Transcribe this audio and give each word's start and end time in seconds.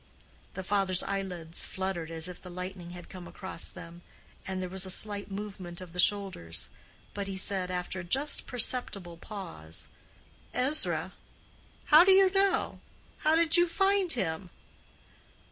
The 0.55 0.63
father's 0.63 1.03
eyelids 1.03 1.67
fluttered 1.67 2.09
as 2.09 2.27
if 2.27 2.41
the 2.41 2.49
lightning 2.49 2.89
had 2.89 3.07
come 3.07 3.27
across 3.27 3.69
them, 3.69 4.01
and 4.47 4.59
there 4.59 4.67
was 4.67 4.83
a 4.87 4.89
slight 4.89 5.29
movement 5.29 5.79
of 5.79 5.93
the 5.93 5.99
shoulders. 5.99 6.69
But 7.13 7.27
he 7.27 7.37
said, 7.37 7.69
after 7.69 7.99
a 7.99 8.03
just 8.03 8.47
perceptible 8.47 9.17
pause: 9.17 9.89
"Ezra? 10.55 11.13
How 11.85 12.03
did 12.03 12.15
you 12.17 12.31
know—how 12.31 13.35
did 13.35 13.57
you 13.57 13.67
find 13.67 14.11
him?" 14.13 14.49